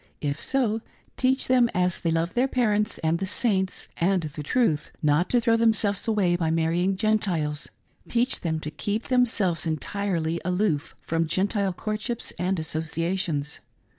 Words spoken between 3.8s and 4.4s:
and